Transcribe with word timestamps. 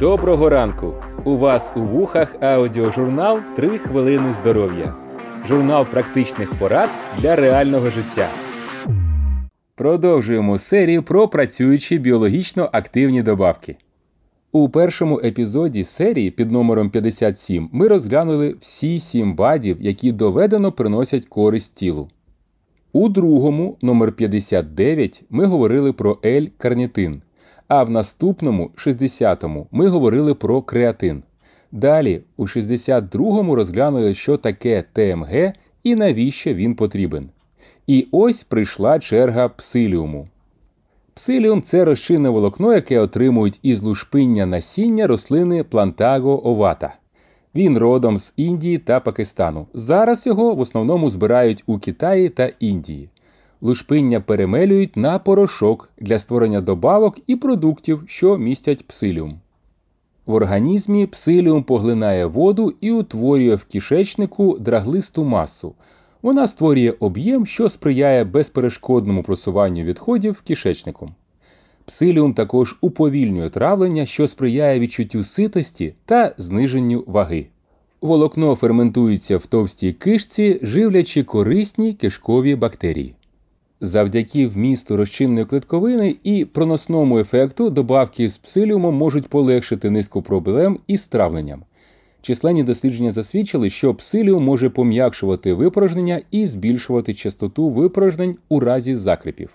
Доброго 0.00 0.48
ранку! 0.48 0.94
У 1.24 1.36
вас 1.36 1.72
у 1.76 1.80
вухах 1.80 2.36
аудіожурнал 2.42 3.38
«3 3.58 3.78
хвилини 3.78 4.34
здоров'я. 4.40 4.94
Журнал 5.48 5.86
практичних 5.86 6.54
порад 6.54 6.90
для 7.18 7.36
реального 7.36 7.90
життя. 7.90 8.28
Продовжуємо 9.74 10.58
серію 10.58 11.02
про 11.02 11.28
працюючі 11.28 11.98
біологічно 11.98 12.68
активні 12.72 13.22
добавки. 13.22 13.76
У 14.52 14.68
першому 14.68 15.20
епізоді 15.24 15.84
серії 15.84 16.30
під 16.30 16.52
номером 16.52 16.90
57 16.90 17.68
ми 17.72 17.88
розглянули 17.88 18.54
всі 18.60 18.98
сім 18.98 19.34
бадів, 19.34 19.76
які 19.80 20.12
доведено 20.12 20.72
приносять 20.72 21.26
користь 21.26 21.76
тілу. 21.76 22.08
У 22.92 23.08
другому, 23.08 23.76
номер 23.82 24.12
59, 24.12 25.22
ми 25.30 25.44
говорили 25.44 25.92
про 25.92 26.18
L-карнітин, 26.24 27.20
а 27.70 27.84
в 27.84 27.90
наступному, 27.90 28.70
60-му, 28.76 29.66
ми 29.70 29.88
говорили 29.88 30.34
про 30.34 30.62
креатин. 30.62 31.22
Далі, 31.72 32.20
у 32.36 32.46
62-му 32.46 33.54
розглянули, 33.54 34.14
що 34.14 34.36
таке 34.36 34.84
ТМГ 34.92 35.52
і 35.84 35.94
навіщо 35.94 36.54
він 36.54 36.74
потрібен. 36.74 37.28
І 37.86 38.06
ось 38.12 38.42
прийшла 38.42 38.98
черга 38.98 39.48
псиліуму. 39.48 40.28
Псиліум 41.14 41.62
це 41.62 41.84
розчинне 41.84 42.28
волокно, 42.28 42.74
яке 42.74 43.00
отримують 43.00 43.60
із 43.62 43.82
лушпиння 43.82 44.46
насіння 44.46 45.06
рослини 45.06 45.64
плантаго 45.64 46.48
овата. 46.48 46.94
Він 47.54 47.78
родом 47.78 48.18
з 48.18 48.34
Індії 48.36 48.78
та 48.78 49.00
Пакистану. 49.00 49.66
Зараз 49.74 50.26
його 50.26 50.54
в 50.54 50.60
основному 50.60 51.10
збирають 51.10 51.64
у 51.66 51.78
Китаї 51.78 52.28
та 52.28 52.46
Індії. 52.60 53.08
Лушпиння 53.62 54.20
перемелюють 54.20 54.96
на 54.96 55.18
порошок 55.18 55.90
для 55.98 56.18
створення 56.18 56.60
добавок 56.60 57.18
і 57.26 57.36
продуктів, 57.36 58.02
що 58.06 58.38
містять 58.38 58.86
псиліум. 58.86 59.40
В 60.26 60.34
організмі 60.34 61.06
псиліум 61.06 61.62
поглинає 61.62 62.26
воду 62.26 62.74
і 62.80 62.92
утворює 62.92 63.54
в 63.54 63.64
кишечнику 63.64 64.58
драглисту 64.58 65.24
масу. 65.24 65.74
Вона 66.22 66.48
створює 66.48 66.94
об'єм, 67.00 67.46
що 67.46 67.68
сприяє 67.68 68.24
безперешкодному 68.24 69.22
просуванню 69.22 69.84
відходів 69.84 70.42
кишечником. 70.46 71.14
Псиліум 71.84 72.34
також 72.34 72.78
уповільнює 72.80 73.50
травлення, 73.50 74.06
що 74.06 74.28
сприяє 74.28 74.80
відчуттю 74.80 75.22
ситості 75.22 75.94
та 76.04 76.34
зниженню 76.38 77.04
ваги. 77.06 77.46
Волокно 78.00 78.54
ферментується 78.54 79.36
в 79.36 79.46
товстій 79.46 79.92
кишці, 79.92 80.60
живлячи 80.62 81.22
корисні 81.24 81.94
кишкові 81.94 82.54
бактерії. 82.54 83.14
Завдяки 83.82 84.46
вмісту 84.46 84.96
розчинної 84.96 85.46
клетковини 85.46 86.16
і 86.24 86.44
проносному 86.44 87.18
ефекту 87.18 87.70
добавки 87.70 88.28
з 88.28 88.38
псиліумом 88.38 88.94
можуть 88.94 89.28
полегшити 89.28 89.90
низку 89.90 90.22
проблем 90.22 90.78
із 90.86 91.06
травленням. 91.06 91.62
Численні 92.22 92.62
дослідження 92.62 93.12
засвідчили, 93.12 93.70
що 93.70 93.94
псиліум 93.94 94.44
може 94.44 94.70
пом'якшувати 94.70 95.54
випорожнення 95.54 96.20
і 96.30 96.46
збільшувати 96.46 97.14
частоту 97.14 97.68
випорожнень 97.68 98.36
у 98.48 98.60
разі 98.60 98.96
закрипів. 98.96 99.50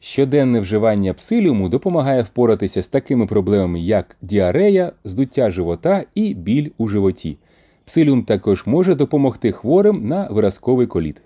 Щоденне 0.00 0.60
вживання 0.60 1.14
псиліуму 1.14 1.68
допомагає 1.68 2.22
впоратися 2.22 2.82
з 2.82 2.88
такими 2.88 3.26
проблемами, 3.26 3.80
як 3.80 4.16
діарея, 4.22 4.92
здуття 5.04 5.50
живота 5.50 6.04
і 6.14 6.34
біль 6.34 6.70
у 6.78 6.88
животі. 6.88 7.38
Псиліум 7.84 8.24
також 8.24 8.66
може 8.66 8.94
допомогти 8.94 9.52
хворим 9.52 10.08
на 10.08 10.28
виразковий 10.28 10.86
коліт. 10.86 11.22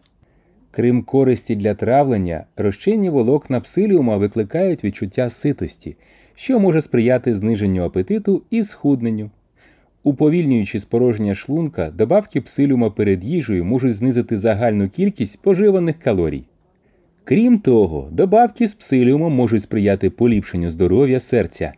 Крім 0.71 1.03
користі 1.03 1.57
для 1.57 1.75
травлення, 1.75 2.45
розчинні 2.57 3.11
волокна 3.11 3.61
псиліума 3.61 4.17
викликають 4.17 4.85
відчуття 4.85 5.31
ситості, 5.31 5.97
що 6.35 6.61
може 6.61 6.81
сприяти 6.81 7.37
зниженню 7.37 7.85
апетиту 7.85 8.43
і 8.51 8.65
схудненню. 8.65 9.31
Уповільнюючи 10.03 10.81
спорожнення 10.81 11.35
шлунка, 11.35 11.91
добавки 11.91 12.41
псиліума 12.41 12.91
перед 12.91 13.25
їжею 13.25 13.65
можуть 13.65 13.97
знизити 13.97 14.39
загальну 14.39 14.89
кількість 14.89 15.33
споживаних 15.33 15.99
калорій. 15.99 16.45
Крім 17.25 17.59
того, 17.59 18.09
добавки 18.13 18.69
з 18.69 18.75
псиліумом 18.75 19.33
можуть 19.33 19.63
сприяти 19.63 20.11
поліпшенню 20.11 20.71
здоров'я 20.71 21.21
серця 21.21 21.73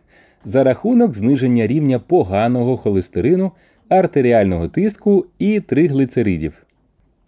за 0.45 0.63
рахунок 0.63 1.13
зниження 1.13 1.67
рівня 1.67 1.99
поганого 1.99 2.77
холестерину, 2.77 3.51
артеріального 3.89 4.67
тиску 4.67 5.25
і 5.39 5.59
триглицеридів. 5.59 6.60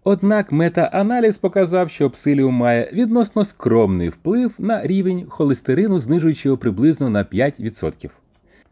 Однак 0.05 0.51
метааналіз 0.51 1.37
показав, 1.37 1.89
що 1.89 2.09
псиліум 2.09 2.53
має 2.53 2.89
відносно 2.93 3.45
скромний 3.45 4.09
вплив 4.09 4.51
на 4.59 4.87
рівень 4.87 5.25
холестерину, 5.29 5.99
знижуючи 5.99 6.47
його 6.47 6.57
приблизно 6.57 7.09
на 7.09 7.23
5%. 7.23 8.09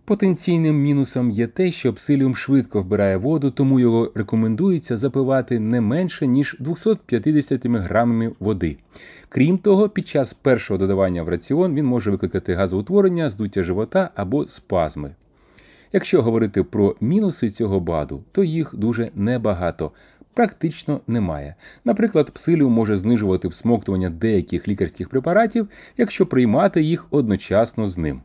Потенційним 0.06 0.82
мінусом 0.82 1.32
є 1.32 1.48
те, 1.48 1.72
що 1.72 1.94
псиліум 1.94 2.36
швидко 2.36 2.82
вбирає 2.82 3.18
воду, 3.18 3.52
тому 3.52 3.80
його 3.80 4.12
рекомендується 4.16 4.98
запивати 4.98 5.60
не 5.60 5.82
менше, 5.82 6.28
ніж 6.28 6.56
250 6.60 7.66
грамами 7.66 8.32
води. 8.40 8.78
Крім 9.30 9.58
того, 9.58 9.90
під 9.90 10.08
час 10.08 10.34
першого 10.34 10.78
додавання 10.78 11.24
в 11.24 11.30
раціон 11.30 11.76
він 11.76 11.86
може 11.86 12.12
викликати 12.12 12.54
газоутворення, 12.54 13.30
здуття 13.30 13.64
живота 13.64 14.10
або 14.16 14.48
спазми. 14.48 15.16
Якщо 15.94 16.22
говорити 16.22 16.64
про 16.64 16.96
мінуси 17.02 17.50
цього 17.50 17.80
баду, 17.80 18.24
то 18.32 18.44
їх 18.44 18.76
дуже 18.76 19.12
небагато. 19.16 19.92
Практично 20.34 21.02
немає. 21.08 21.56
Наприклад, 21.86 22.32
псиліум 22.32 22.74
може 22.74 22.98
знижувати 22.98 23.48
всмоктування 23.48 24.10
деяких 24.10 24.68
лікарських 24.68 25.10
препаратів, 25.10 25.68
якщо 25.98 26.26
приймати 26.26 26.82
їх 26.82 27.06
одночасно 27.10 27.88
з 27.88 27.98
ним. 27.98 28.22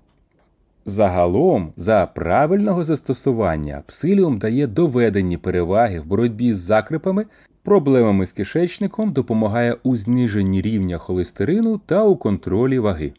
Загалом, 0.84 1.72
за 1.77 2.06
правильного 2.06 2.84
застосування, 2.84 3.83
псиліум 3.87 4.39
дає 4.39 4.66
доведені 4.66 5.37
переваги 5.37 6.00
в 6.00 6.06
боротьбі 6.06 6.53
з 6.53 6.59
закрипами, 6.59 7.27
проблемами 7.62 8.27
з 8.27 8.33
кишечником, 8.33 9.12
допомагає 9.12 9.77
у 9.83 9.97
зниженні 9.97 10.62
рівня 10.62 10.99
холестерину 10.99 11.81
та 11.87 12.05
у 12.05 12.16
контролі 12.16 12.78
ваги. 12.78 13.12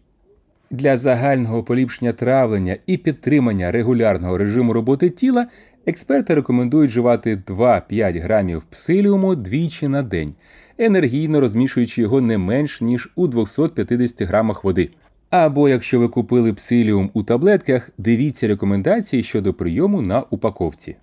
Для 0.71 0.97
загального 0.97 1.63
поліпшення 1.63 2.13
травлення 2.13 2.77
і 2.85 2.97
підтримання 2.97 3.71
регулярного 3.71 4.37
режиму 4.37 4.73
роботи 4.73 5.09
тіла 5.09 5.47
експерти 5.85 6.35
рекомендують 6.35 6.91
вживати 6.91 7.35
2-5 7.47 8.21
грамів 8.21 8.63
псиліуму 8.69 9.35
двічі 9.35 9.87
на 9.87 10.03
день, 10.03 10.33
енергійно 10.77 11.39
розмішуючи 11.39 12.01
його 12.01 12.21
не 12.21 12.37
менш 12.37 12.81
ніж 12.81 13.09
у 13.15 13.27
250 13.27 14.21
грамах 14.21 14.63
води. 14.63 14.89
Або 15.29 15.69
якщо 15.69 15.99
ви 15.99 16.07
купили 16.07 16.53
псиліум 16.53 17.09
у 17.13 17.23
таблетках, 17.23 17.89
дивіться 17.97 18.47
рекомендації 18.47 19.23
щодо 19.23 19.53
прийому 19.53 20.01
на 20.01 20.23
упаковці. 20.29 20.95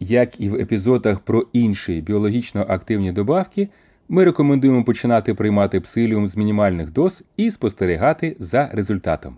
Як 0.00 0.40
і 0.40 0.48
в 0.50 0.54
епізодах 0.54 1.20
про 1.20 1.46
інші 1.52 2.00
біологічно 2.00 2.66
активні 2.68 3.12
добавки, 3.12 3.68
ми 4.08 4.24
рекомендуємо 4.24 4.84
починати 4.84 5.34
приймати 5.34 5.80
псиліум 5.80 6.28
з 6.28 6.36
мінімальних 6.36 6.92
доз 6.92 7.24
і 7.36 7.50
спостерігати 7.50 8.36
за 8.38 8.70
результатом. 8.72 9.36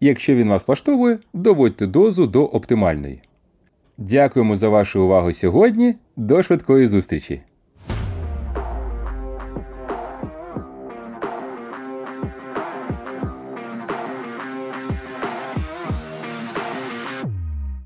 Якщо 0.00 0.34
він 0.34 0.48
вас 0.48 0.68
влаштовує, 0.68 1.18
доводьте 1.32 1.86
дозу 1.86 2.26
до 2.26 2.44
оптимальної. 2.44 3.22
Дякуємо 3.98 4.56
за 4.56 4.68
вашу 4.68 5.04
увагу 5.04 5.32
сьогодні. 5.32 5.94
До 6.16 6.42
швидкої 6.42 6.86
зустрічі! 6.86 7.42